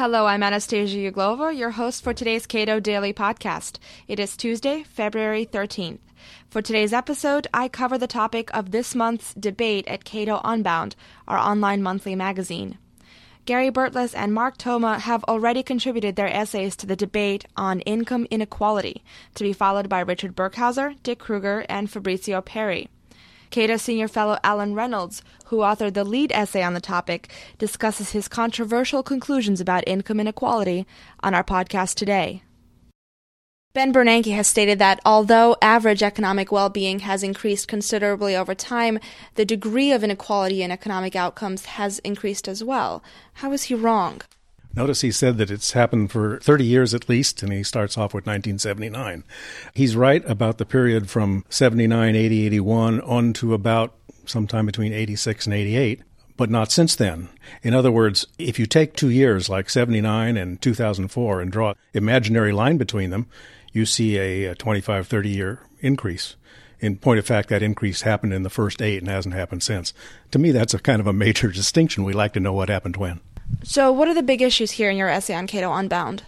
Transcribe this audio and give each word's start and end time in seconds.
Hello, 0.00 0.24
I'm 0.24 0.42
Anastasia 0.42 1.12
Uglova, 1.12 1.54
your 1.54 1.72
host 1.72 2.02
for 2.02 2.14
today's 2.14 2.46
Cato 2.46 2.80
Daily 2.80 3.12
Podcast. 3.12 3.78
It 4.08 4.18
is 4.18 4.34
Tuesday, 4.34 4.82
February 4.82 5.44
13th. 5.44 5.98
For 6.48 6.62
today's 6.62 6.94
episode, 6.94 7.46
I 7.52 7.68
cover 7.68 7.98
the 7.98 8.06
topic 8.06 8.48
of 8.54 8.70
this 8.70 8.94
month's 8.94 9.34
debate 9.34 9.86
at 9.86 10.04
Cato 10.04 10.40
Unbound, 10.42 10.96
our 11.28 11.36
online 11.36 11.82
monthly 11.82 12.14
magazine. 12.14 12.78
Gary 13.44 13.68
Burtless 13.68 14.14
and 14.14 14.32
Mark 14.32 14.56
Thoma 14.56 15.00
have 15.00 15.22
already 15.24 15.62
contributed 15.62 16.16
their 16.16 16.34
essays 16.34 16.76
to 16.76 16.86
the 16.86 16.96
debate 16.96 17.44
on 17.54 17.80
income 17.80 18.26
inequality, 18.30 19.04
to 19.34 19.44
be 19.44 19.52
followed 19.52 19.90
by 19.90 20.00
Richard 20.00 20.34
Burkhauser, 20.34 20.96
Dirk 21.02 21.18
Krueger, 21.18 21.66
and 21.68 21.90
Fabrizio 21.90 22.40
Perri. 22.40 22.88
Cato 23.50 23.76
senior 23.76 24.08
fellow 24.08 24.38
Alan 24.42 24.74
Reynolds, 24.74 25.22
who 25.46 25.58
authored 25.58 25.94
the 25.94 26.04
lead 26.04 26.32
essay 26.32 26.62
on 26.62 26.74
the 26.74 26.80
topic, 26.80 27.30
discusses 27.58 28.10
his 28.10 28.28
controversial 28.28 29.02
conclusions 29.02 29.60
about 29.60 29.84
income 29.86 30.20
inequality 30.20 30.86
on 31.20 31.34
our 31.34 31.44
podcast 31.44 31.94
today. 31.94 32.42
Ben 33.72 33.92
Bernanke 33.92 34.34
has 34.34 34.48
stated 34.48 34.80
that 34.80 34.98
although 35.04 35.56
average 35.62 36.02
economic 36.02 36.50
well 36.50 36.68
being 36.68 37.00
has 37.00 37.22
increased 37.22 37.68
considerably 37.68 38.34
over 38.34 38.52
time, 38.52 38.98
the 39.36 39.44
degree 39.44 39.92
of 39.92 40.02
inequality 40.02 40.62
in 40.62 40.72
economic 40.72 41.14
outcomes 41.14 41.66
has 41.66 42.00
increased 42.00 42.48
as 42.48 42.64
well. 42.64 43.00
How 43.34 43.52
is 43.52 43.64
he 43.64 43.76
wrong? 43.76 44.22
Notice 44.74 45.00
he 45.00 45.10
said 45.10 45.36
that 45.38 45.50
it's 45.50 45.72
happened 45.72 46.12
for 46.12 46.38
30 46.38 46.64
years 46.64 46.94
at 46.94 47.08
least, 47.08 47.42
and 47.42 47.52
he 47.52 47.64
starts 47.64 47.98
off 47.98 48.14
with 48.14 48.26
1979. 48.26 49.24
He's 49.74 49.96
right 49.96 50.22
about 50.30 50.58
the 50.58 50.64
period 50.64 51.10
from 51.10 51.44
79, 51.48 52.14
80, 52.14 52.46
81 52.46 53.00
on 53.00 53.32
to 53.34 53.52
about 53.52 53.94
sometime 54.26 54.66
between 54.66 54.92
86 54.92 55.46
and 55.46 55.54
88, 55.54 56.02
but 56.36 56.50
not 56.50 56.70
since 56.70 56.94
then. 56.94 57.28
In 57.62 57.74
other 57.74 57.90
words, 57.90 58.26
if 58.38 58.60
you 58.60 58.66
take 58.66 58.94
two 58.94 59.10
years 59.10 59.48
like 59.48 59.68
79 59.68 60.36
and 60.36 60.62
2004 60.62 61.40
and 61.40 61.50
draw 61.50 61.70
an 61.70 61.76
imaginary 61.92 62.52
line 62.52 62.76
between 62.76 63.10
them, 63.10 63.26
you 63.72 63.84
see 63.84 64.18
a 64.18 64.54
25, 64.54 65.08
30 65.08 65.28
year 65.28 65.60
increase. 65.80 66.36
In 66.78 66.96
point 66.96 67.18
of 67.18 67.26
fact, 67.26 67.48
that 67.50 67.62
increase 67.62 68.02
happened 68.02 68.32
in 68.32 68.42
the 68.42 68.50
first 68.50 68.80
eight 68.80 68.98
and 68.98 69.08
hasn't 69.08 69.34
happened 69.34 69.62
since. 69.62 69.92
To 70.30 70.38
me, 70.38 70.50
that's 70.50 70.74
a 70.74 70.78
kind 70.78 71.00
of 71.00 71.06
a 71.06 71.12
major 71.12 71.48
distinction. 71.52 72.04
We 72.04 72.12
like 72.12 72.32
to 72.34 72.40
know 72.40 72.52
what 72.52 72.68
happened 72.68 72.96
when. 72.96 73.20
So, 73.62 73.92
what 73.92 74.08
are 74.08 74.14
the 74.14 74.22
big 74.22 74.42
issues 74.42 74.72
here 74.72 74.90
in 74.90 74.96
your 74.96 75.08
essay 75.08 75.34
on 75.34 75.46
Cato 75.46 75.72
Unbound? 75.72 76.22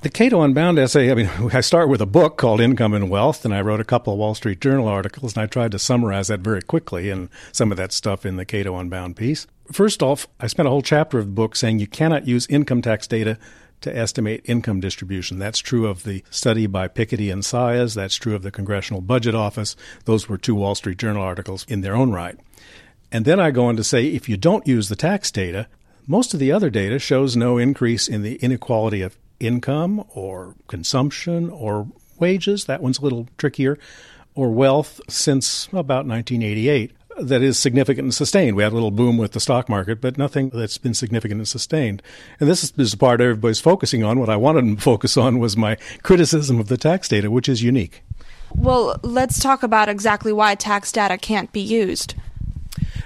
The 0.00 0.10
Cato 0.10 0.42
Unbound 0.42 0.78
essay, 0.78 1.10
I 1.10 1.14
mean, 1.14 1.28
I 1.52 1.60
start 1.60 1.88
with 1.88 2.00
a 2.00 2.06
book 2.06 2.36
called 2.36 2.60
Income 2.60 2.94
and 2.94 3.10
Wealth, 3.10 3.44
and 3.44 3.52
I 3.52 3.60
wrote 3.60 3.80
a 3.80 3.84
couple 3.84 4.12
of 4.12 4.18
Wall 4.20 4.34
Street 4.34 4.60
Journal 4.60 4.86
articles, 4.86 5.34
and 5.34 5.42
I 5.42 5.46
tried 5.46 5.72
to 5.72 5.78
summarize 5.78 6.28
that 6.28 6.38
very 6.38 6.62
quickly 6.62 7.10
and 7.10 7.28
some 7.50 7.72
of 7.72 7.78
that 7.78 7.92
stuff 7.92 8.24
in 8.24 8.36
the 8.36 8.44
Cato 8.44 8.76
Unbound 8.78 9.16
piece. 9.16 9.48
First 9.72 10.00
off, 10.00 10.28
I 10.38 10.46
spent 10.46 10.68
a 10.68 10.70
whole 10.70 10.82
chapter 10.82 11.18
of 11.18 11.26
the 11.26 11.32
book 11.32 11.56
saying 11.56 11.80
you 11.80 11.88
cannot 11.88 12.28
use 12.28 12.46
income 12.46 12.80
tax 12.80 13.08
data 13.08 13.38
to 13.80 13.96
estimate 13.96 14.42
income 14.44 14.80
distribution. 14.80 15.40
That's 15.40 15.58
true 15.58 15.88
of 15.88 16.04
the 16.04 16.22
study 16.30 16.66
by 16.66 16.86
Piketty 16.86 17.32
and 17.32 17.42
Saez. 17.42 17.94
That's 17.94 18.16
true 18.16 18.36
of 18.36 18.42
the 18.42 18.50
Congressional 18.50 19.00
Budget 19.00 19.34
Office. 19.34 19.76
Those 20.04 20.28
were 20.28 20.38
two 20.38 20.54
Wall 20.54 20.74
Street 20.74 20.98
Journal 20.98 21.22
articles 21.22 21.66
in 21.68 21.80
their 21.80 21.96
own 21.96 22.12
right. 22.12 22.38
And 23.10 23.24
then 23.24 23.40
I 23.40 23.50
go 23.50 23.66
on 23.66 23.76
to 23.76 23.84
say 23.84 24.06
if 24.06 24.28
you 24.28 24.36
don't 24.36 24.66
use 24.66 24.88
the 24.88 24.96
tax 24.96 25.30
data, 25.30 25.66
most 26.08 26.34
of 26.34 26.40
the 26.40 26.50
other 26.50 26.70
data 26.70 26.98
shows 26.98 27.36
no 27.36 27.58
increase 27.58 28.08
in 28.08 28.22
the 28.22 28.36
inequality 28.36 29.02
of 29.02 29.16
income 29.38 30.02
or 30.08 30.56
consumption 30.66 31.50
or 31.50 31.86
wages. 32.18 32.64
That 32.64 32.82
one's 32.82 32.98
a 32.98 33.02
little 33.02 33.28
trickier. 33.36 33.78
Or 34.34 34.50
wealth 34.50 35.00
since 35.08 35.66
about 35.72 36.06
1988 36.06 36.92
that 37.20 37.42
is 37.42 37.58
significant 37.58 38.04
and 38.04 38.14
sustained. 38.14 38.56
We 38.56 38.62
had 38.62 38.72
a 38.72 38.76
little 38.76 38.90
boom 38.90 39.18
with 39.18 39.32
the 39.32 39.40
stock 39.40 39.68
market, 39.68 40.00
but 40.00 40.16
nothing 40.16 40.50
that's 40.50 40.78
been 40.78 40.94
significant 40.94 41.40
and 41.40 41.48
sustained. 41.48 42.02
And 42.38 42.48
this 42.48 42.62
is, 42.62 42.70
the 42.70 42.96
part 42.96 43.20
everybody's 43.20 43.60
focusing 43.60 44.04
on. 44.04 44.20
What 44.20 44.28
I 44.28 44.36
wanted 44.36 44.76
to 44.76 44.80
focus 44.82 45.16
on 45.16 45.38
was 45.38 45.56
my 45.56 45.76
criticism 46.02 46.60
of 46.60 46.68
the 46.68 46.76
tax 46.76 47.08
data, 47.08 47.30
which 47.30 47.48
is 47.48 47.62
unique. 47.62 48.02
Well, 48.54 48.98
let's 49.02 49.40
talk 49.40 49.62
about 49.62 49.88
exactly 49.88 50.32
why 50.32 50.54
tax 50.54 50.90
data 50.92 51.18
can't 51.18 51.52
be 51.52 51.60
used. 51.60 52.14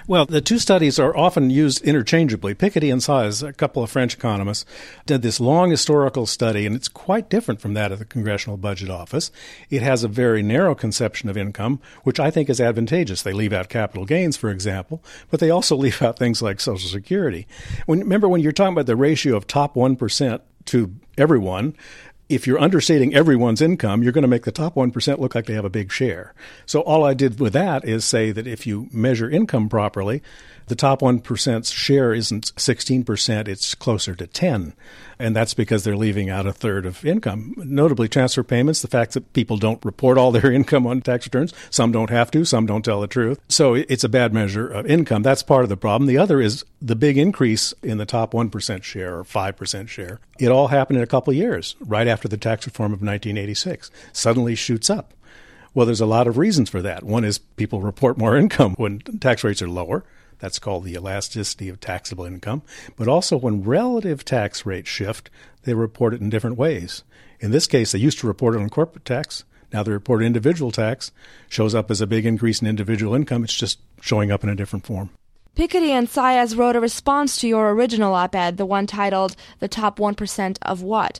Well, 0.05 0.25
the 0.25 0.41
two 0.41 0.59
studies 0.59 0.99
are 0.99 1.15
often 1.15 1.49
used 1.49 1.81
interchangeably. 1.81 2.53
Piketty 2.53 2.91
and 2.91 3.01
Saez, 3.01 3.47
a 3.47 3.53
couple 3.53 3.81
of 3.81 3.89
French 3.89 4.15
economists, 4.15 4.65
did 5.05 5.21
this 5.21 5.39
long 5.39 5.69
historical 5.69 6.25
study, 6.25 6.65
and 6.65 6.75
it's 6.75 6.89
quite 6.89 7.29
different 7.29 7.61
from 7.61 7.73
that 7.75 7.93
of 7.93 7.99
the 7.99 8.05
Congressional 8.05 8.57
Budget 8.57 8.89
Office. 8.89 9.31
It 9.69 9.81
has 9.81 10.03
a 10.03 10.09
very 10.09 10.43
narrow 10.43 10.75
conception 10.75 11.29
of 11.29 11.37
income, 11.37 11.79
which 12.03 12.19
I 12.19 12.31
think 12.31 12.49
is 12.49 12.59
advantageous. 12.59 13.21
They 13.21 13.31
leave 13.31 13.53
out 13.53 13.69
capital 13.69 14.05
gains, 14.05 14.35
for 14.35 14.49
example, 14.49 15.01
but 15.31 15.39
they 15.39 15.49
also 15.49 15.75
leave 15.77 16.01
out 16.01 16.19
things 16.19 16.41
like 16.41 16.59
Social 16.59 16.89
Security. 16.89 17.47
When, 17.85 17.99
remember, 17.99 18.27
when 18.27 18.41
you're 18.41 18.51
talking 18.51 18.73
about 18.73 18.87
the 18.87 18.97
ratio 18.97 19.37
of 19.37 19.47
top 19.47 19.75
1% 19.75 20.41
to 20.65 20.95
everyone, 21.17 21.75
if 22.33 22.47
you're 22.47 22.59
understating 22.59 23.13
everyone's 23.13 23.61
income, 23.61 24.03
you're 24.03 24.11
going 24.11 24.23
to 24.23 24.27
make 24.27 24.43
the 24.43 24.51
top 24.51 24.75
1% 24.75 25.19
look 25.19 25.35
like 25.35 25.45
they 25.45 25.53
have 25.53 25.65
a 25.65 25.69
big 25.69 25.91
share. 25.91 26.33
So 26.65 26.81
all 26.81 27.03
I 27.03 27.13
did 27.13 27.39
with 27.39 27.53
that 27.53 27.85
is 27.85 28.05
say 28.05 28.31
that 28.31 28.47
if 28.47 28.65
you 28.65 28.89
measure 28.91 29.29
income 29.29 29.69
properly, 29.69 30.21
the 30.67 30.75
top 30.75 31.01
1%'s 31.01 31.69
share 31.71 32.13
isn't 32.13 32.55
16%, 32.55 33.47
it's 33.47 33.75
closer 33.75 34.15
to 34.15 34.27
10. 34.27 34.73
And 35.19 35.35
that's 35.35 35.53
because 35.53 35.83
they're 35.83 35.95
leaving 35.95 36.29
out 36.29 36.47
a 36.47 36.53
third 36.53 36.85
of 36.85 37.05
income. 37.05 37.53
Notably, 37.57 38.07
transfer 38.07 38.43
payments, 38.43 38.81
the 38.81 38.87
fact 38.87 39.13
that 39.13 39.31
people 39.33 39.57
don't 39.57 39.83
report 39.85 40.17
all 40.17 40.31
their 40.31 40.51
income 40.51 40.87
on 40.87 41.01
tax 41.01 41.25
returns. 41.27 41.53
Some 41.69 41.91
don't 41.91 42.09
have 42.09 42.31
to, 42.31 42.45
some 42.45 42.65
don't 42.65 42.83
tell 42.83 43.01
the 43.01 43.07
truth. 43.07 43.39
So 43.47 43.73
it's 43.75 44.03
a 44.03 44.09
bad 44.09 44.33
measure 44.33 44.67
of 44.67 44.85
income. 44.85 45.21
That's 45.21 45.43
part 45.43 45.63
of 45.63 45.69
the 45.69 45.77
problem. 45.77 46.07
The 46.07 46.17
other 46.17 46.41
is 46.41 46.65
the 46.81 46.95
big 46.95 47.17
increase 47.17 47.73
in 47.83 47.97
the 47.97 48.05
top 48.05 48.33
1% 48.33 48.83
share 48.83 49.19
or 49.19 49.23
5% 49.23 49.87
share. 49.87 50.19
It 50.39 50.49
all 50.49 50.67
happened 50.67 50.97
in 50.97 51.03
a 51.03 51.07
couple 51.07 51.31
years, 51.33 51.75
right 51.79 52.07
after 52.07 52.27
the 52.27 52.37
tax 52.37 52.65
reform 52.65 52.91
of 52.91 53.01
1986. 53.01 53.91
Suddenly 54.11 54.55
shoots 54.55 54.89
up. 54.89 55.13
Well, 55.73 55.85
there's 55.85 56.01
a 56.01 56.05
lot 56.05 56.27
of 56.27 56.37
reasons 56.37 56.69
for 56.69 56.81
that. 56.81 57.03
One 57.03 57.23
is 57.23 57.37
people 57.37 57.81
report 57.81 58.17
more 58.17 58.37
income 58.43 58.73
when 58.75 58.99
tax 58.99 59.43
rates 59.43 59.61
are 59.61 59.69
lower. 59.69 60.03
That's 60.39 60.59
called 60.59 60.83
the 60.83 60.95
elasticity 60.95 61.69
of 61.69 61.79
taxable 61.79 62.25
income. 62.25 62.63
But 62.97 63.07
also, 63.07 63.37
when 63.37 63.63
relative 63.63 64.25
tax 64.25 64.65
rates 64.65 64.89
shift, 64.89 65.29
they 65.63 65.73
report 65.73 66.13
it 66.13 66.21
in 66.21 66.29
different 66.29 66.57
ways. 66.57 67.03
In 67.39 67.51
this 67.51 67.67
case, 67.67 67.91
they 67.91 67.99
used 67.99 68.19
to 68.19 68.27
report 68.27 68.55
it 68.55 68.61
on 68.61 68.69
corporate 68.69 69.05
tax. 69.05 69.45
Now 69.71 69.83
they 69.83 69.91
report 69.91 70.21
individual 70.21 70.71
tax. 70.71 71.11
Shows 71.47 71.73
up 71.73 71.89
as 71.89 72.01
a 72.01 72.07
big 72.07 72.25
increase 72.25 72.61
in 72.61 72.67
individual 72.67 73.15
income. 73.15 73.43
It's 73.43 73.53
just 73.53 73.79
showing 74.01 74.31
up 74.31 74.43
in 74.43 74.49
a 74.49 74.55
different 74.55 74.85
form. 74.85 75.11
Piketty 75.55 75.89
and 75.89 76.07
Saez 76.07 76.57
wrote 76.57 76.75
a 76.75 76.79
response 76.79 77.37
to 77.37 77.47
your 77.47 77.69
original 77.73 78.15
op 78.15 78.33
ed, 78.33 78.57
the 78.57 78.65
one 78.65 78.87
titled 78.87 79.35
The 79.59 79.67
Top 79.67 79.99
1% 79.99 80.57
of 80.63 80.81
What? 80.81 81.19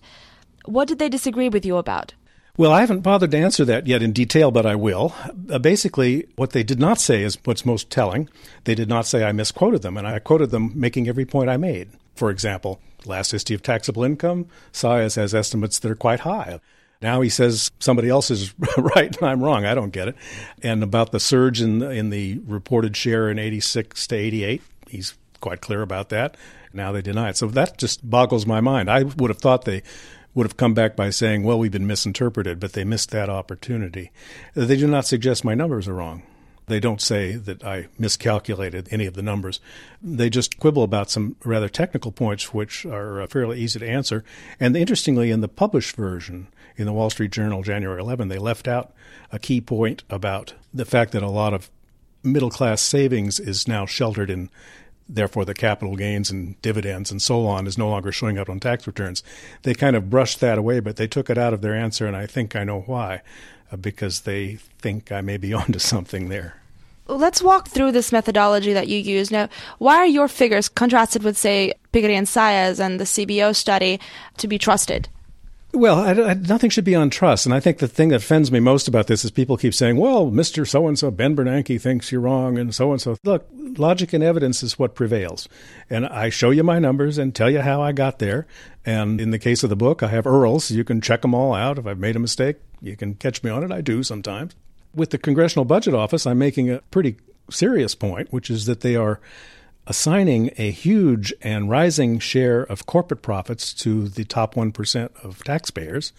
What 0.66 0.88
did 0.88 0.98
they 0.98 1.08
disagree 1.08 1.50
with 1.50 1.64
you 1.64 1.78
about? 1.78 2.16
Well, 2.58 2.72
I 2.72 2.82
haven't 2.82 3.02
bothered 3.02 3.30
to 3.30 3.38
answer 3.38 3.64
that 3.66 3.86
yet 3.86 4.02
in 4.02 4.12
detail, 4.12 4.50
but 4.50 4.66
I 4.66 4.74
will. 4.74 5.14
Uh, 5.52 5.60
basically, 5.60 6.26
what 6.36 6.50
they 6.50 6.64
did 6.64 6.80
not 6.80 7.00
say 7.00 7.22
is 7.22 7.38
what's 7.44 7.64
most 7.64 7.92
telling. 7.92 8.28
They 8.64 8.74
did 8.74 8.90
not 8.90 9.06
say 9.06 9.24
I 9.24 9.34
misquoted 9.34 9.84
them, 9.84 9.98
and 9.98 10.08
I 10.08 10.18
quoted 10.18 10.50
them 10.50 10.72
making 10.74 11.08
every 11.08 11.26
point 11.26 11.52
I 11.52 11.58
made. 11.58 11.90
For 12.16 12.32
example, 12.32 12.82
elasticity 13.06 13.54
of 13.54 13.62
taxable 13.62 14.04
income, 14.04 14.48
Saez 14.72 15.16
has 15.16 15.36
estimates 15.36 15.78
that 15.78 15.92
are 15.92 15.96
quite 15.96 16.22
high. 16.22 16.60
Now 17.04 17.20
he 17.20 17.30
says 17.30 17.70
somebody 17.80 18.08
else 18.08 18.32
is 18.32 18.54
right 18.78 19.16
and 19.16 19.28
I'm 19.28 19.44
wrong. 19.44 19.66
I 19.66 19.76
don't 19.76 19.92
get 19.92 20.08
it. 20.08 20.16
And 20.64 20.82
about 20.82 21.12
the 21.12 21.20
surge 21.20 21.62
in 21.62 21.84
in 21.84 22.10
the 22.10 22.40
reported 22.48 22.96
share 22.96 23.30
in 23.30 23.38
86 23.38 24.08
to 24.08 24.16
88, 24.16 24.62
he's 24.88 25.18
quite 25.42 25.62
clear 25.62 25.82
about 25.82 26.10
that. 26.10 26.38
Now 26.72 26.92
they 26.94 27.02
deny 27.02 27.30
it. 27.30 27.38
So 27.38 27.48
that 27.48 27.78
just 27.78 28.10
boggles 28.10 28.46
my 28.46 28.62
mind. 28.62 28.90
I 28.90 29.04
would 29.04 29.30
have 29.30 29.40
thought 29.40 29.66
they 29.66 29.84
would 30.34 30.48
have 30.48 30.58
come 30.58 30.74
back 30.74 30.96
by 30.96 31.10
saying, 31.12 31.44
well, 31.44 31.60
we've 31.60 31.72
been 31.72 31.86
misinterpreted, 31.86 32.60
but 32.60 32.74
they 32.74 32.84
missed 32.84 33.12
that 33.12 33.30
opportunity. 33.30 34.12
They 34.56 34.78
do 34.78 34.88
not 34.88 35.06
suggest 35.06 35.46
my 35.46 35.54
numbers 35.54 35.88
are 35.88 35.94
wrong. 35.94 36.24
They 36.68 36.80
don't 36.80 37.02
say 37.02 37.36
that 37.36 37.64
I 37.64 37.88
miscalculated 38.00 38.88
any 38.90 39.06
of 39.06 39.16
the 39.16 39.22
numbers. 39.22 39.60
They 40.02 40.30
just 40.30 40.58
quibble 40.58 40.84
about 40.84 41.12
some 41.12 41.36
rather 41.44 41.68
technical 41.68 42.12
points, 42.12 42.54
which 42.54 42.86
are 42.86 43.22
uh, 43.22 43.28
fairly 43.28 43.60
easy 43.60 43.80
to 43.80 43.88
answer. 43.88 44.24
And 44.60 44.76
interestingly, 44.78 45.30
in 45.30 45.42
the 45.42 45.50
published 45.50 45.98
version 45.98 46.48
in 46.76 46.86
the 46.86 46.94
Wall 46.94 47.10
Street 47.10 47.32
Journal, 47.32 47.64
January 47.64 48.02
11, 48.02 48.28
they 48.28 48.38
left 48.38 48.68
out 48.68 48.94
a 49.32 49.40
key 49.40 49.62
point 49.62 50.04
about 50.10 50.54
the 50.74 50.86
fact 50.86 51.12
that 51.12 51.24
a 51.24 51.30
lot 51.30 51.54
of 51.54 51.70
middle 52.24 52.50
class 52.50 52.82
savings 52.82 53.40
is 53.40 53.68
now 53.68 53.86
sheltered 53.86 54.30
in 54.30 54.50
therefore 55.10 55.44
the 55.46 55.54
capital 55.54 55.96
gains 55.96 56.32
and 56.32 56.60
dividends 56.62 57.12
and 57.12 57.22
so 57.22 57.46
on 57.46 57.68
is 57.68 57.78
no 57.78 57.90
longer 57.90 58.12
showing 58.12 58.38
up 58.38 58.50
on 58.50 58.60
tax 58.60 58.88
returns. 58.88 59.24
They 59.64 59.74
kind 59.74 59.96
of 59.96 60.10
brushed 60.10 60.40
that 60.40 60.58
away, 60.58 60.80
but 60.80 60.96
they 60.96 61.08
took 61.08 61.30
it 61.30 61.38
out 61.38 61.54
of 61.54 61.62
their 61.62 61.76
answer, 61.76 62.08
and 62.08 62.16
I 62.16 62.26
think 62.26 62.56
I 62.56 62.64
know 62.64 62.82
why, 62.82 63.22
uh, 63.72 63.78
because 63.78 64.22
they 64.22 64.56
think 64.80 65.12
I 65.12 65.22
may 65.22 65.38
be 65.38 65.54
onto 65.54 65.80
something 65.80 66.30
there. 66.30 66.60
Let's 67.06 67.42
walk 67.42 67.68
through 67.68 67.92
this 67.92 68.14
methodology 68.14 68.72
that 68.72 68.88
you 68.88 68.98
use. 68.98 69.30
Now, 69.30 69.50
why 69.78 69.98
are 69.98 70.06
your 70.06 70.30
figures 70.30 70.70
contrasted 70.70 71.22
with, 71.22 71.38
say, 71.38 71.74
Piketty 71.92 72.14
and 72.14 72.28
Saez 72.28 72.80
and 72.80 72.98
the 72.98 73.04
CBO 73.04 73.54
study 73.54 74.00
to 74.38 74.48
be 74.48 74.58
trusted? 74.58 75.10
Well, 75.74 76.00
I, 76.00 76.12
I, 76.12 76.34
nothing 76.36 76.70
should 76.70 76.86
be 76.86 76.94
on 76.94 77.10
trust. 77.10 77.48
And 77.48 77.54
I 77.54 77.60
think 77.60 77.80
the 77.80 77.88
thing 77.88 78.10
that 78.10 78.18
offends 78.18 78.52
me 78.52 78.60
most 78.60 78.88
about 78.88 79.08
this 79.08 79.26
is 79.26 79.32
people 79.32 79.58
keep 79.58 79.74
saying, 79.74 79.98
well, 79.98 80.30
Mr. 80.30 80.68
So 80.68 80.88
and 80.88 81.00
so, 81.00 81.10
Ben 81.10 81.36
Bernanke 81.36 81.82
thinks 81.82 82.12
you're 82.12 82.22
wrong, 82.22 82.60
and 82.60 82.76
so 82.76 82.92
and 82.92 83.02
so. 83.02 83.18
Look, 83.24 83.48
logic 83.52 84.14
and 84.14 84.24
evidence 84.24 84.62
is 84.62 84.78
what 84.78 84.94
prevails. 84.94 85.50
And 85.90 86.06
I 86.06 86.30
show 86.30 86.52
you 86.52 86.64
my 86.64 86.78
numbers 86.78 87.18
and 87.18 87.34
tell 87.34 87.50
you 87.50 87.62
how 87.62 87.82
I 87.82 87.92
got 87.92 88.20
there. 88.20 88.46
And 88.86 89.20
in 89.20 89.32
the 89.32 89.40
case 89.40 89.64
of 89.64 89.72
the 89.72 89.76
book, 89.76 90.04
I 90.04 90.10
have 90.10 90.26
URLs. 90.26 90.70
You 90.70 90.84
can 90.84 91.02
check 91.02 91.24
them 91.24 91.34
all 91.34 91.56
out. 91.56 91.80
If 91.80 91.88
I've 91.88 91.98
made 91.98 92.16
a 92.16 92.20
mistake, 92.20 92.58
you 92.80 92.96
can 92.96 93.16
catch 93.16 93.42
me 93.42 93.50
on 93.50 93.64
it. 93.64 93.72
I 93.72 93.82
do 93.82 94.04
sometimes. 94.04 94.56
With 94.94 95.10
the 95.10 95.18
Congressional 95.18 95.66
Budget 95.66 95.96
Office, 95.96 96.28
I'm 96.28 96.38
making 96.38 96.70
a 96.70 96.82
pretty 96.92 97.18
serious 97.50 97.96
point, 97.96 98.32
which 98.32 98.52
is 98.52 98.68
that 98.68 98.82
they 98.82 98.96
are 98.96 99.20
assigning 99.86 100.52
a 100.58 100.72
huge 100.72 101.34
and 101.42 101.70
rising 101.70 102.20
share 102.20 102.64
of 102.64 102.86
corporate 102.86 103.22
profits 103.22 103.74
to 103.74 104.08
the 104.08 104.24
top 104.24 104.56
1% 104.56 105.10
of 105.24 105.44
taxpayers 105.44 106.14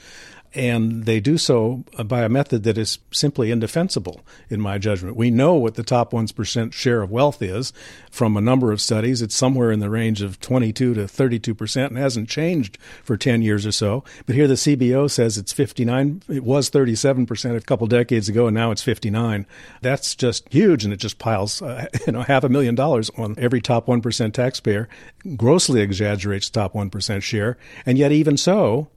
and 0.54 1.04
they 1.04 1.20
do 1.20 1.36
so 1.36 1.84
by 2.04 2.22
a 2.22 2.28
method 2.28 2.62
that 2.64 2.78
is 2.78 2.98
simply 3.10 3.50
indefensible, 3.50 4.20
in 4.48 4.60
my 4.60 4.78
judgment. 4.78 5.16
We 5.16 5.30
know 5.30 5.54
what 5.54 5.74
the 5.74 5.82
top 5.82 6.12
1% 6.12 6.72
share 6.72 7.02
of 7.02 7.10
wealth 7.10 7.42
is 7.42 7.72
from 8.10 8.36
a 8.36 8.40
number 8.40 8.72
of 8.72 8.80
studies. 8.80 9.22
It's 9.22 9.34
somewhere 9.34 9.72
in 9.72 9.80
the 9.80 9.90
range 9.90 10.22
of 10.22 10.40
22 10.40 10.94
to 10.94 11.00
32% 11.02 11.86
and 11.86 11.98
hasn't 11.98 12.28
changed 12.28 12.78
for 13.02 13.16
10 13.16 13.42
years 13.42 13.66
or 13.66 13.72
so. 13.72 14.04
But 14.26 14.34
here 14.34 14.46
the 14.46 14.54
CBO 14.54 15.10
says 15.10 15.38
it's 15.38 15.52
59. 15.52 16.22
It 16.28 16.44
was 16.44 16.70
37% 16.70 17.56
a 17.56 17.60
couple 17.60 17.86
decades 17.86 18.28
ago, 18.28 18.46
and 18.46 18.54
now 18.54 18.70
it's 18.70 18.82
59. 18.82 19.46
That's 19.80 20.14
just 20.14 20.50
huge, 20.52 20.84
and 20.84 20.92
it 20.92 20.98
just 20.98 21.18
piles, 21.18 21.62
uh, 21.62 21.86
you 22.06 22.12
know, 22.12 22.22
half 22.22 22.44
a 22.44 22.48
million 22.48 22.74
dollars 22.74 23.10
on 23.16 23.34
every 23.38 23.60
top 23.60 23.86
1% 23.86 24.32
taxpayer, 24.32 24.88
grossly 25.36 25.80
exaggerates 25.80 26.50
top 26.50 26.74
1% 26.74 27.22
share. 27.22 27.58
And 27.84 27.98
yet, 27.98 28.12
even 28.12 28.36
so, 28.36 28.88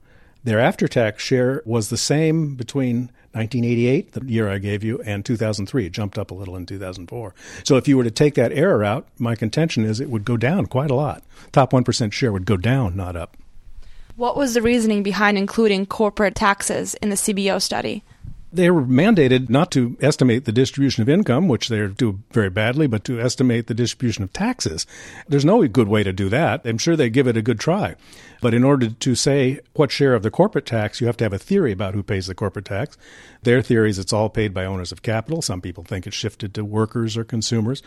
their 0.44 0.60
after 0.60 0.88
tax 0.88 1.22
share 1.22 1.62
was 1.64 1.88
the 1.88 1.96
same 1.96 2.54
between 2.54 3.10
1988, 3.32 4.12
the 4.12 4.24
year 4.24 4.48
I 4.48 4.58
gave 4.58 4.82
you, 4.82 5.00
and 5.02 5.24
2003. 5.24 5.86
It 5.86 5.92
jumped 5.92 6.18
up 6.18 6.30
a 6.30 6.34
little 6.34 6.56
in 6.56 6.66
2004. 6.66 7.34
So 7.64 7.76
if 7.76 7.86
you 7.86 7.96
were 7.96 8.04
to 8.04 8.10
take 8.10 8.34
that 8.34 8.52
error 8.52 8.84
out, 8.84 9.06
my 9.18 9.34
contention 9.34 9.84
is 9.84 10.00
it 10.00 10.10
would 10.10 10.24
go 10.24 10.36
down 10.36 10.66
quite 10.66 10.90
a 10.90 10.94
lot. 10.94 11.22
Top 11.52 11.72
1% 11.72 12.12
share 12.12 12.32
would 12.32 12.46
go 12.46 12.56
down, 12.56 12.96
not 12.96 13.16
up. 13.16 13.36
What 14.16 14.36
was 14.36 14.54
the 14.54 14.62
reasoning 14.62 15.04
behind 15.04 15.38
including 15.38 15.86
corporate 15.86 16.34
taxes 16.34 16.94
in 16.94 17.10
the 17.10 17.14
CBO 17.14 17.62
study? 17.62 18.02
They 18.50 18.70
were 18.70 18.82
mandated 18.82 19.50
not 19.50 19.70
to 19.72 19.96
estimate 20.00 20.46
the 20.46 20.52
distribution 20.52 21.02
of 21.02 21.08
income, 21.08 21.48
which 21.48 21.68
they 21.68 21.86
do 21.86 22.20
very 22.30 22.48
badly, 22.48 22.86
but 22.86 23.04
to 23.04 23.20
estimate 23.20 23.66
the 23.66 23.74
distribution 23.74 24.24
of 24.24 24.32
taxes. 24.32 24.86
There's 25.28 25.44
no 25.44 25.66
good 25.68 25.88
way 25.88 26.02
to 26.02 26.14
do 26.14 26.30
that. 26.30 26.62
I'm 26.64 26.78
sure 26.78 26.96
they 26.96 27.10
give 27.10 27.26
it 27.26 27.36
a 27.36 27.42
good 27.42 27.60
try. 27.60 27.94
But 28.40 28.54
in 28.54 28.64
order 28.64 28.88
to 28.88 29.14
say 29.14 29.60
what 29.74 29.90
share 29.90 30.14
of 30.14 30.22
the 30.22 30.30
corporate 30.30 30.64
tax, 30.64 31.00
you 31.00 31.06
have 31.08 31.16
to 31.18 31.24
have 31.24 31.32
a 31.34 31.38
theory 31.38 31.72
about 31.72 31.94
who 31.94 32.02
pays 32.02 32.26
the 32.26 32.34
corporate 32.34 32.64
tax. 32.64 32.96
Their 33.42 33.60
theory 33.60 33.90
is 33.90 33.98
it's 33.98 34.14
all 34.14 34.30
paid 34.30 34.54
by 34.54 34.64
owners 34.64 34.92
of 34.92 35.02
capital. 35.02 35.42
Some 35.42 35.60
people 35.60 35.84
think 35.84 36.06
it's 36.06 36.16
shifted 36.16 36.54
to 36.54 36.64
workers 36.64 37.18
or 37.18 37.24
consumers. 37.24 37.82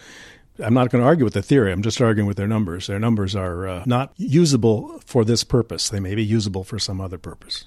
I'm 0.60 0.74
not 0.76 0.92
going 0.92 1.02
to 1.02 1.08
argue 1.08 1.26
with 1.26 1.34
the 1.34 1.42
theory. 1.42 1.72
I'm 1.72 1.82
just 1.82 2.02
arguing 2.02 2.28
with 2.28 2.38
their 2.38 2.48
numbers. 2.48 2.86
Their 2.86 3.00
numbers 3.00 3.36
are 3.36 3.68
uh, 3.68 3.84
not 3.88 4.14
usable 4.18 5.00
for 5.06 5.26
this 5.26 5.44
purpose. 5.44 5.90
They 5.90 6.00
may 6.00 6.14
be 6.14 6.24
usable 6.24 6.64
for 6.64 6.78
some 6.78 7.02
other 7.02 7.18
purpose. 7.18 7.66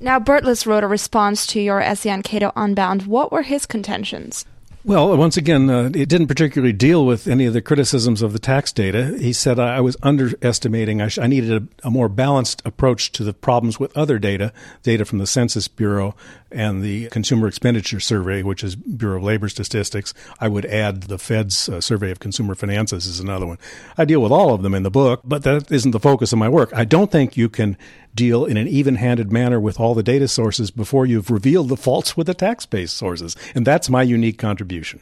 Now, 0.00 0.20
Burtless 0.20 0.66
wrote 0.66 0.84
a 0.84 0.88
response 0.88 1.46
to 1.48 1.60
your 1.60 1.80
essay 1.80 2.10
on 2.10 2.22
Cato 2.22 2.52
Unbound. 2.54 3.06
What 3.06 3.32
were 3.32 3.42
his 3.42 3.66
contentions? 3.66 4.44
Well, 4.84 5.14
once 5.18 5.36
again, 5.36 5.68
uh, 5.68 5.90
it 5.92 6.08
didn't 6.08 6.28
particularly 6.28 6.72
deal 6.72 7.04
with 7.04 7.26
any 7.26 7.44
of 7.46 7.52
the 7.52 7.60
criticisms 7.60 8.22
of 8.22 8.32
the 8.32 8.38
tax 8.38 8.72
data. 8.72 9.18
He 9.18 9.32
said 9.32 9.58
I 9.58 9.80
was 9.80 9.96
underestimating. 10.02 11.02
I, 11.02 11.08
sh- 11.08 11.18
I 11.18 11.26
needed 11.26 11.52
a, 11.82 11.88
a, 11.88 11.90
more 11.90 12.08
balanced 12.08 12.62
approach 12.64 13.12
to 13.12 13.24
the 13.24 13.34
problems 13.34 13.78
with 13.78 13.94
other 13.94 14.18
data, 14.20 14.52
data 14.84 15.04
from 15.04 15.18
the 15.18 15.26
Census 15.26 15.66
Bureau 15.68 16.14
and 16.50 16.82
the 16.82 17.08
Consumer 17.08 17.48
Expenditure 17.48 18.00
Survey, 18.00 18.42
which 18.42 18.64
is 18.64 18.76
Bureau 18.76 19.18
of 19.18 19.24
Labor 19.24 19.48
Statistics. 19.48 20.14
I 20.40 20.48
would 20.48 20.64
add 20.64 21.02
the 21.02 21.18
Fed's 21.18 21.68
uh, 21.68 21.80
Survey 21.80 22.10
of 22.10 22.20
Consumer 22.20 22.54
Finances 22.54 23.06
is 23.06 23.20
another 23.20 23.46
one. 23.46 23.58
I 23.98 24.04
deal 24.04 24.22
with 24.22 24.32
all 24.32 24.54
of 24.54 24.62
them 24.62 24.74
in 24.74 24.84
the 24.84 24.90
book, 24.90 25.20
but 25.24 25.42
that 25.42 25.70
isn't 25.70 25.90
the 25.90 26.00
focus 26.00 26.32
of 26.32 26.38
my 26.38 26.48
work. 26.48 26.72
I 26.72 26.84
don't 26.84 27.12
think 27.12 27.36
you 27.36 27.50
can 27.50 27.76
deal 28.14 28.44
in 28.44 28.56
an 28.56 28.68
even 28.68 28.96
handed 28.96 29.32
manner 29.32 29.60
with 29.60 29.78
all 29.78 29.94
the 29.94 30.02
data 30.02 30.28
sources 30.28 30.70
before 30.70 31.06
you've 31.06 31.30
revealed 31.30 31.68
the 31.68 31.76
faults 31.76 32.16
with 32.16 32.26
the 32.26 32.34
tax 32.34 32.66
based 32.66 32.96
sources. 32.96 33.36
And 33.54 33.66
that's 33.66 33.90
my 33.90 34.02
unique 34.02 34.38
contribution. 34.38 35.00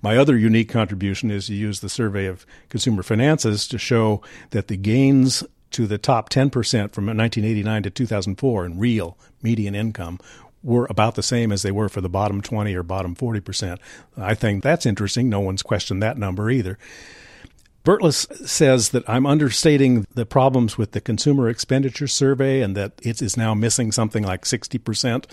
My 0.00 0.16
other 0.16 0.36
unique 0.36 0.68
contribution 0.68 1.30
is 1.30 1.46
to 1.46 1.54
use 1.54 1.80
the 1.80 1.88
survey 1.88 2.26
of 2.26 2.46
consumer 2.68 3.02
finances 3.02 3.68
to 3.68 3.78
show 3.78 4.22
that 4.50 4.68
the 4.68 4.76
gains 4.76 5.44
to 5.72 5.86
the 5.86 5.98
top 5.98 6.30
10% 6.30 6.50
from 6.92 7.06
1989 7.06 7.82
to 7.82 7.90
2004 7.90 8.64
in 8.64 8.78
real 8.78 9.18
median 9.42 9.74
income 9.74 10.18
were 10.62 10.86
about 10.90 11.14
the 11.14 11.22
same 11.22 11.52
as 11.52 11.62
they 11.62 11.70
were 11.70 11.88
for 11.88 12.00
the 12.00 12.08
bottom 12.08 12.40
20 12.40 12.74
or 12.74 12.82
bottom 12.82 13.14
40%. 13.14 13.78
I 14.16 14.34
think 14.34 14.62
that's 14.62 14.86
interesting. 14.86 15.28
No 15.28 15.40
one's 15.40 15.62
questioned 15.62 16.02
that 16.02 16.18
number 16.18 16.50
either. 16.50 16.78
Burtless 17.84 18.26
says 18.46 18.90
that 18.90 19.08
I'm 19.08 19.24
understating 19.24 20.06
the 20.14 20.26
problems 20.26 20.76
with 20.76 20.92
the 20.92 21.00
consumer 21.00 21.48
expenditure 21.48 22.08
survey 22.08 22.60
and 22.60 22.76
that 22.76 22.92
it 23.02 23.22
is 23.22 23.36
now 23.36 23.54
missing 23.54 23.92
something 23.92 24.24
like 24.24 24.44
60% 24.44 25.24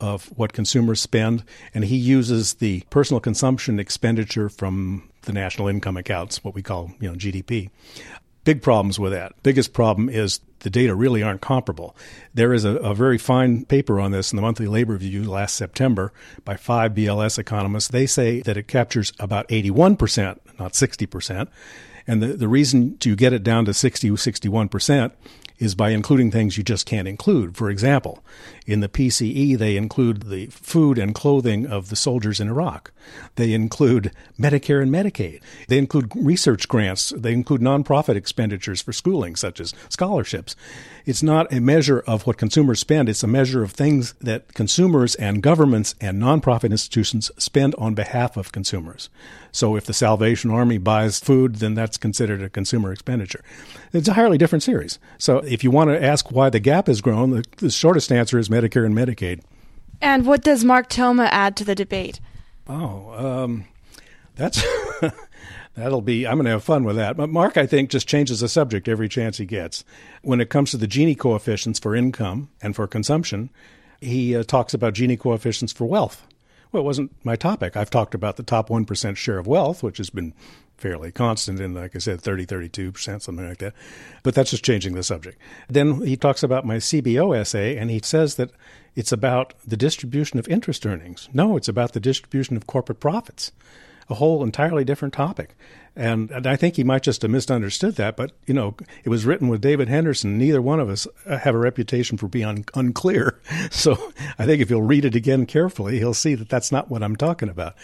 of 0.00 0.26
what 0.36 0.52
consumers 0.52 1.00
spend. 1.00 1.44
And 1.72 1.84
he 1.84 1.96
uses 1.96 2.54
the 2.54 2.82
personal 2.90 3.20
consumption 3.20 3.80
expenditure 3.80 4.48
from 4.48 5.08
the 5.22 5.32
national 5.32 5.68
income 5.68 5.96
accounts, 5.96 6.44
what 6.44 6.54
we 6.54 6.62
call, 6.62 6.92
you 7.00 7.10
know, 7.10 7.16
GDP. 7.16 7.70
Big 8.44 8.60
problems 8.60 8.98
with 8.98 9.12
that. 9.12 9.32
Biggest 9.42 9.72
problem 9.72 10.10
is 10.10 10.40
the 10.60 10.70
data 10.70 10.94
really 10.94 11.22
aren't 11.22 11.40
comparable. 11.40 11.96
There 12.34 12.52
is 12.52 12.64
a, 12.64 12.76
a, 12.76 12.94
very 12.94 13.16
fine 13.16 13.64
paper 13.64 13.98
on 14.00 14.10
this 14.10 14.32
in 14.32 14.36
the 14.36 14.42
Monthly 14.42 14.66
Labor 14.66 14.92
Review 14.92 15.24
last 15.24 15.56
September 15.56 16.12
by 16.44 16.56
five 16.56 16.92
BLS 16.92 17.38
economists. 17.38 17.88
They 17.88 18.06
say 18.06 18.42
that 18.42 18.58
it 18.58 18.68
captures 18.68 19.12
about 19.18 19.48
81%, 19.48 20.38
not 20.58 20.72
60%. 20.72 21.48
And 22.06 22.22
the, 22.22 22.28
the 22.28 22.48
reason 22.48 22.98
to 22.98 23.16
get 23.16 23.32
it 23.32 23.42
down 23.42 23.64
to 23.64 23.74
60, 23.74 24.10
61% 24.10 25.12
is 25.58 25.74
by 25.74 25.90
including 25.90 26.30
things 26.30 26.58
you 26.58 26.64
just 26.64 26.84
can't 26.84 27.06
include. 27.06 27.56
For 27.56 27.70
example, 27.70 28.24
in 28.66 28.80
the 28.80 28.88
PCE, 28.88 29.56
they 29.56 29.76
include 29.76 30.24
the 30.24 30.46
food 30.46 30.98
and 30.98 31.14
clothing 31.14 31.66
of 31.66 31.90
the 31.90 31.96
soldiers 31.96 32.40
in 32.40 32.48
Iraq. 32.48 32.90
They 33.36 33.52
include 33.52 34.10
Medicare 34.38 34.82
and 34.82 34.90
Medicaid. 34.90 35.40
They 35.68 35.78
include 35.78 36.10
research 36.16 36.66
grants. 36.66 37.10
They 37.16 37.32
include 37.32 37.60
nonprofit 37.60 38.16
expenditures 38.16 38.80
for 38.80 38.92
schooling, 38.92 39.36
such 39.36 39.60
as 39.60 39.74
scholarships. 39.88 40.56
It's 41.06 41.22
not 41.22 41.52
a 41.52 41.60
measure 41.60 42.00
of 42.06 42.26
what 42.26 42.38
consumers 42.38 42.80
spend, 42.80 43.10
it's 43.10 43.22
a 43.22 43.26
measure 43.26 43.62
of 43.62 43.72
things 43.72 44.14
that 44.22 44.54
consumers 44.54 45.14
and 45.16 45.42
governments 45.42 45.94
and 46.00 46.20
nonprofit 46.20 46.70
institutions 46.70 47.30
spend 47.36 47.74
on 47.76 47.94
behalf 47.94 48.38
of 48.38 48.52
consumers. 48.52 49.10
So 49.52 49.76
if 49.76 49.84
the 49.84 49.92
Salvation 49.92 50.50
Army 50.50 50.78
buys 50.78 51.20
food, 51.20 51.56
then 51.56 51.74
that's 51.74 51.98
considered 51.98 52.42
a 52.42 52.48
consumer 52.48 52.90
expenditure. 52.90 53.44
It's 53.92 54.08
a 54.08 54.14
entirely 54.14 54.38
different 54.38 54.62
series. 54.62 55.00
So 55.18 55.38
if 55.54 55.62
you 55.62 55.70
want 55.70 55.88
to 55.88 56.02
ask 56.02 56.32
why 56.32 56.50
the 56.50 56.58
gap 56.58 56.88
has 56.88 57.00
grown, 57.00 57.30
the, 57.30 57.44
the 57.58 57.70
shortest 57.70 58.10
answer 58.10 58.40
is 58.40 58.48
Medicare 58.48 58.84
and 58.84 58.92
Medicaid. 58.92 59.40
And 60.00 60.26
what 60.26 60.42
does 60.42 60.64
Mark 60.64 60.88
Thoma 60.88 61.28
add 61.30 61.56
to 61.58 61.64
the 61.64 61.76
debate? 61.76 62.18
Oh, 62.68 63.12
um, 63.16 63.64
that's 64.34 64.64
that'll 65.74 66.00
be. 66.00 66.26
I'm 66.26 66.34
going 66.34 66.46
to 66.46 66.50
have 66.50 66.64
fun 66.64 66.82
with 66.82 66.96
that. 66.96 67.16
But 67.16 67.30
Mark, 67.30 67.56
I 67.56 67.66
think, 67.66 67.90
just 67.90 68.08
changes 68.08 68.40
the 68.40 68.48
subject 68.48 68.88
every 68.88 69.08
chance 69.08 69.38
he 69.38 69.46
gets. 69.46 69.84
When 70.22 70.40
it 70.40 70.50
comes 70.50 70.72
to 70.72 70.76
the 70.76 70.88
Gini 70.88 71.16
coefficients 71.16 71.78
for 71.78 71.94
income 71.94 72.50
and 72.60 72.74
for 72.74 72.88
consumption, 72.88 73.48
he 74.00 74.34
uh, 74.34 74.42
talks 74.42 74.74
about 74.74 74.94
Gini 74.94 75.16
coefficients 75.16 75.72
for 75.72 75.84
wealth. 75.84 76.26
Well, 76.74 76.82
it 76.82 76.86
wasn't 76.86 77.12
my 77.24 77.36
topic. 77.36 77.76
I've 77.76 77.88
talked 77.88 78.16
about 78.16 78.36
the 78.36 78.42
top 78.42 78.68
1% 78.68 79.16
share 79.16 79.38
of 79.38 79.46
wealth, 79.46 79.84
which 79.84 79.98
has 79.98 80.10
been 80.10 80.34
fairly 80.76 81.12
constant 81.12 81.60
in, 81.60 81.72
like 81.72 81.94
I 81.94 82.00
said, 82.00 82.20
30, 82.20 82.46
32%, 82.46 83.22
something 83.22 83.48
like 83.48 83.58
that. 83.58 83.74
But 84.24 84.34
that's 84.34 84.50
just 84.50 84.64
changing 84.64 84.94
the 84.94 85.04
subject. 85.04 85.38
Then 85.68 86.04
he 86.04 86.16
talks 86.16 86.42
about 86.42 86.66
my 86.66 86.78
CBO 86.78 87.38
essay, 87.38 87.76
and 87.76 87.92
he 87.92 88.00
says 88.02 88.34
that 88.34 88.50
it's 88.96 89.12
about 89.12 89.54
the 89.64 89.76
distribution 89.76 90.40
of 90.40 90.48
interest 90.48 90.84
earnings. 90.84 91.28
No, 91.32 91.56
it's 91.56 91.68
about 91.68 91.92
the 91.92 92.00
distribution 92.00 92.56
of 92.56 92.66
corporate 92.66 92.98
profits, 92.98 93.52
a 94.08 94.14
whole 94.14 94.42
entirely 94.42 94.84
different 94.84 95.14
topic. 95.14 95.56
And, 95.96 96.30
and 96.32 96.46
I 96.46 96.56
think 96.56 96.74
he 96.74 96.82
might 96.82 97.04
just 97.04 97.22
have 97.22 97.30
misunderstood 97.30 97.94
that, 97.96 98.16
but 98.16 98.32
you 98.46 98.54
know, 98.54 98.74
it 99.04 99.08
was 99.08 99.24
written 99.24 99.48
with 99.48 99.60
David 99.60 99.88
Henderson. 99.88 100.36
Neither 100.36 100.60
one 100.60 100.80
of 100.80 100.88
us 100.88 101.06
uh, 101.24 101.38
have 101.38 101.54
a 101.54 101.58
reputation 101.58 102.18
for 102.18 102.26
being 102.26 102.46
un- 102.46 102.64
unclear. 102.74 103.40
So 103.70 104.12
I 104.38 104.46
think 104.46 104.60
if 104.60 104.68
he'll 104.68 104.82
read 104.82 105.04
it 105.04 105.14
again 105.14 105.46
carefully, 105.46 105.98
he'll 105.98 106.14
see 106.14 106.34
that 106.34 106.48
that's 106.48 106.72
not 106.72 106.90
what 106.90 107.02
I'm 107.02 107.16
talking 107.16 107.48
about 107.48 107.74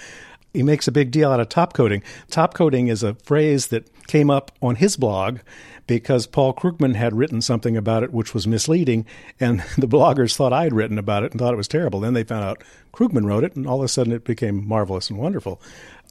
he 0.53 0.63
makes 0.63 0.89
a 0.89 0.93
big 0.93 1.11
deal 1.11 1.31
out 1.31 1.41
of 1.41 1.49
top 1.49 1.73
coding. 1.73 2.03
Top 2.29 2.55
coding 2.55 2.89
is 2.89 3.03
a 3.03 3.15
phrase 3.15 3.69
that 3.69 3.89
came 4.07 4.31
up 4.31 4.51
on 4.61 4.77
his 4.77 4.97
blog 4.97 5.39
because 5.87 6.27
Paul 6.27 6.55
Krugman 6.55 6.95
had 6.95 7.17
written 7.17 7.41
something 7.41 7.77
about 7.77 8.03
it 8.03 8.13
which 8.13 8.35
was 8.35 8.47
misleading, 8.47 9.07
and 9.39 9.61
the 9.79 9.89
bloggers 9.89 10.37
thought 10.37 10.53
I'd 10.53 10.73
written 10.73 10.99
about 10.99 11.25
it 11.25 11.33
and 11.33 11.41
thought 11.41 11.55
it 11.55 11.59
was 11.59 11.69
terrible. 11.69 12.01
Then 12.01 12.15
they 12.15 12.25
found 12.25 12.45
out 12.45 12.65
Krugman 12.93 13.27
wrote 13.27 13.45
it, 13.45 13.57
and 13.57 13.67
all 13.67 13.79
of 13.79 13.85
a 13.85 13.89
sudden 13.89 14.13
it 14.13 14.25
became 14.25 14.67
marvelous 14.67 15.11
and 15.11 15.19
wonderful. 15.19 15.61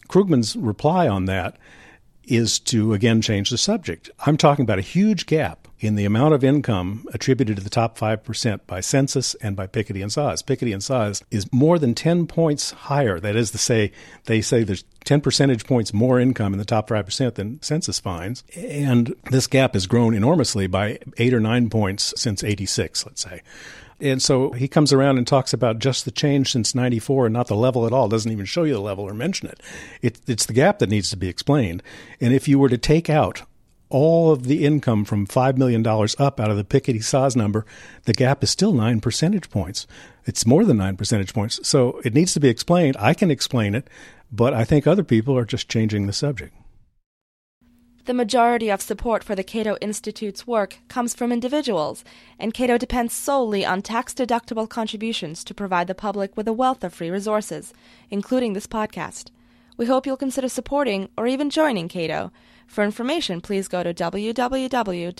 Krugman's 0.09 0.55
reply 0.55 1.07
on 1.07 1.25
that 1.25 1.57
is 2.29 2.59
to 2.59 2.93
again 2.93 3.21
change 3.21 3.49
the 3.49 3.57
subject. 3.57 4.09
I'm 4.25 4.37
talking 4.37 4.63
about 4.63 4.77
a 4.77 4.83
huge 4.83 5.25
gap 5.25 5.67
in 5.79 5.95
the 5.95 6.05
amount 6.05 6.33
of 6.33 6.43
income 6.43 7.05
attributed 7.13 7.55
to 7.55 7.63
the 7.63 7.69
top 7.69 7.97
5% 7.97 8.59
by 8.67 8.81
census 8.81 9.33
and 9.35 9.55
by 9.55 9.65
Piketty 9.65 10.01
and 10.01 10.11
Saez. 10.11 10.43
Piketty 10.43 10.73
and 10.73 10.81
Saez 10.81 11.23
is 11.31 11.51
more 11.51 11.79
than 11.79 11.95
10 11.95 12.27
points 12.27 12.71
higher. 12.71 13.19
That 13.19 13.35
is 13.35 13.51
to 13.51 13.57
say, 13.57 13.91
they 14.25 14.41
say 14.41 14.63
there's 14.63 14.83
10 15.05 15.21
percentage 15.21 15.65
points 15.65 15.93
more 15.93 16.19
income 16.19 16.53
in 16.53 16.59
the 16.59 16.65
top 16.65 16.89
5% 16.89 17.35
than 17.35 17.61
census 17.61 17.99
finds. 17.99 18.43
And 18.55 19.15
this 19.31 19.47
gap 19.47 19.73
has 19.73 19.87
grown 19.87 20.13
enormously 20.13 20.67
by 20.67 20.99
eight 21.17 21.33
or 21.33 21.39
nine 21.39 21.69
points 21.69 22.13
since 22.17 22.43
86, 22.43 23.05
let's 23.05 23.21
say. 23.21 23.41
And 24.01 24.21
so 24.21 24.51
he 24.51 24.67
comes 24.67 24.93
around 24.93 25.17
and 25.17 25.27
talks 25.27 25.53
about 25.53 25.79
just 25.79 26.05
the 26.05 26.11
change 26.11 26.51
since 26.51 26.73
94 26.73 27.27
and 27.27 27.33
not 27.33 27.47
the 27.47 27.55
level 27.55 27.85
at 27.85 27.93
all. 27.93 28.07
Doesn't 28.07 28.31
even 28.31 28.45
show 28.45 28.63
you 28.63 28.73
the 28.73 28.79
level 28.79 29.03
or 29.03 29.13
mention 29.13 29.49
it. 29.49 29.59
it. 30.01 30.19
It's 30.27 30.45
the 30.45 30.53
gap 30.53 30.79
that 30.79 30.89
needs 30.89 31.09
to 31.09 31.17
be 31.17 31.27
explained. 31.27 31.83
And 32.21 32.33
if 32.33 32.47
you 32.47 32.59
were 32.59 32.69
to 32.69 32.77
take 32.77 33.09
out 33.09 33.43
all 33.89 34.31
of 34.31 34.43
the 34.43 34.65
income 34.65 35.03
from 35.03 35.27
$5 35.27 35.57
million 35.57 35.85
up 35.85 36.39
out 36.39 36.51
of 36.51 36.57
the 36.57 36.63
Piketty 36.63 36.99
Saez 36.99 37.35
number, 37.35 37.65
the 38.05 38.13
gap 38.13 38.43
is 38.43 38.49
still 38.49 38.71
nine 38.71 39.01
percentage 39.01 39.49
points. 39.49 39.87
It's 40.25 40.45
more 40.45 40.63
than 40.63 40.77
nine 40.77 40.95
percentage 40.95 41.33
points. 41.33 41.67
So 41.67 41.99
it 42.05 42.13
needs 42.13 42.33
to 42.33 42.39
be 42.39 42.49
explained. 42.49 42.95
I 42.99 43.13
can 43.13 43.31
explain 43.31 43.75
it, 43.75 43.89
but 44.31 44.53
I 44.53 44.63
think 44.63 44.85
other 44.85 45.03
people 45.03 45.37
are 45.37 45.45
just 45.45 45.69
changing 45.69 46.05
the 46.05 46.13
subject. 46.13 46.53
The 48.05 48.13
majority 48.13 48.69
of 48.69 48.81
support 48.81 49.23
for 49.23 49.35
the 49.35 49.43
Cato 49.43 49.77
Institute's 49.81 50.47
work 50.47 50.79
comes 50.87 51.13
from 51.13 51.31
individuals, 51.31 52.03
and 52.39 52.53
Cato 52.53 52.77
depends 52.77 53.13
solely 53.13 53.65
on 53.65 53.81
tax 53.81 54.13
deductible 54.13 54.67
contributions 54.67 55.43
to 55.43 55.53
provide 55.53 55.87
the 55.87 55.95
public 55.95 56.35
with 56.35 56.47
a 56.47 56.53
wealth 56.53 56.83
of 56.83 56.93
free 56.93 57.11
resources, 57.11 57.73
including 58.09 58.53
this 58.53 58.67
podcast. 58.67 59.31
We 59.77 59.85
hope 59.85 60.05
you'll 60.05 60.17
consider 60.17 60.49
supporting 60.49 61.09
or 61.17 61.27
even 61.27 61.49
joining 61.49 61.87
Cato. 61.87 62.31
For 62.67 62.83
information, 62.83 63.41
please 63.41 63.67
go 63.67 63.83
to 63.83 63.93
www.cato.org. 63.93 65.17